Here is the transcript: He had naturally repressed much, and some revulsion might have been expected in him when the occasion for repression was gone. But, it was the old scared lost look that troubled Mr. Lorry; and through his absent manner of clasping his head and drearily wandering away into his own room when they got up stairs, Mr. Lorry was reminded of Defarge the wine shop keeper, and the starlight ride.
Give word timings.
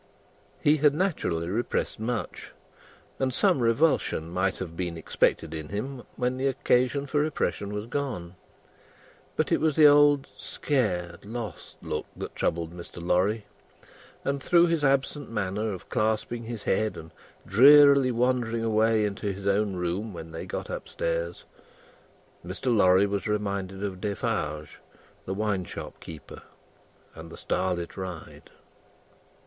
He 0.59 0.77
had 0.77 0.95
naturally 0.95 1.47
repressed 1.47 1.99
much, 1.99 2.53
and 3.19 3.31
some 3.31 3.61
revulsion 3.61 4.31
might 4.31 4.55
have 4.57 4.75
been 4.75 4.97
expected 4.97 5.53
in 5.53 5.69
him 5.69 6.01
when 6.15 6.37
the 6.37 6.47
occasion 6.47 7.05
for 7.05 7.19
repression 7.19 7.71
was 7.71 7.85
gone. 7.85 8.33
But, 9.35 9.51
it 9.51 9.61
was 9.61 9.75
the 9.75 9.85
old 9.85 10.25
scared 10.35 11.23
lost 11.23 11.77
look 11.83 12.07
that 12.17 12.35
troubled 12.35 12.71
Mr. 12.73 12.93
Lorry; 12.99 13.45
and 14.23 14.41
through 14.41 14.65
his 14.65 14.83
absent 14.83 15.29
manner 15.29 15.71
of 15.71 15.87
clasping 15.89 16.45
his 16.45 16.63
head 16.63 16.97
and 16.97 17.11
drearily 17.45 18.09
wandering 18.09 18.63
away 18.63 19.05
into 19.05 19.31
his 19.31 19.45
own 19.45 19.75
room 19.75 20.13
when 20.15 20.31
they 20.31 20.47
got 20.47 20.71
up 20.71 20.89
stairs, 20.89 21.43
Mr. 22.43 22.75
Lorry 22.75 23.05
was 23.05 23.27
reminded 23.27 23.83
of 23.83 24.01
Defarge 24.01 24.79
the 25.27 25.35
wine 25.35 25.63
shop 25.65 25.99
keeper, 25.99 26.41
and 27.13 27.29
the 27.29 27.37
starlight 27.37 27.95
ride. 27.95 28.49